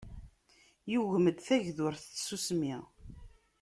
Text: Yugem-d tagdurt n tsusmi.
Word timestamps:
Yugem-d 0.91 1.37
tagdurt 1.47 2.03
n 2.09 2.11
tsusmi. 2.15 2.75